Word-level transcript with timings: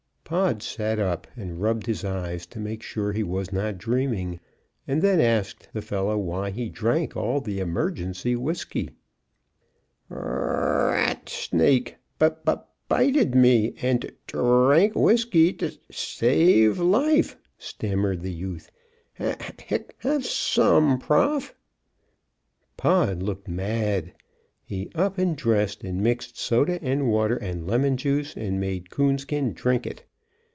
Pod 0.23 0.63
sat 0.63 0.97
up 0.97 1.27
and 1.35 1.61
rubbed 1.61 1.87
his 1.87 2.05
eyes 2.05 2.45
to 2.45 2.57
make 2.61 2.81
sure 2.81 3.11
he 3.11 3.21
was 3.21 3.51
not 3.51 3.77
dreaming, 3.77 4.39
and 4.87 5.01
then 5.01 5.19
asked 5.19 5.67
the 5.73 5.81
fellow 5.81 6.17
why 6.17 6.51
he 6.51 6.69
drank 6.69 7.17
all 7.17 7.41
the 7.41 7.59
emergency 7.59 8.33
whiskey. 8.37 8.91
"R 10.09 10.17
r 10.17 10.23
r 10.23 10.29
r 10.29 10.39
r 10.39 10.55
r 10.55 10.79
r 10.79 10.91
rat 10.93 11.25
schnake 11.25 11.95
bite 12.17 12.45
bite 12.45 12.59
bited 12.87 13.35
me 13.35 13.71
d 13.71 14.09
drank 14.25 14.95
whisky 14.95 15.51
t'shave 15.51 16.77
life," 16.79 17.35
stammered 17.57 18.21
the 18.21 18.31
youth. 18.33 18.71
"H 19.19 19.35
h 19.37 19.37
h 19.41 19.61
hic 19.67 19.95
have 19.97 20.21
shome, 20.23 20.97
Prof." 20.97 21.53
Pod 22.77 23.21
looked 23.21 23.49
mad. 23.49 24.13
He 24.63 24.89
up 24.95 25.17
and 25.17 25.35
dressed, 25.35 25.83
and 25.83 25.99
mixed 26.01 26.37
soda 26.39 26.81
and 26.81 27.11
water 27.11 27.35
and 27.35 27.67
lemon 27.67 27.97
juice, 27.97 28.37
and 28.37 28.61
made 28.61 28.89
Coonskin 28.89 29.51
drink 29.51 29.85
it. 29.85 30.05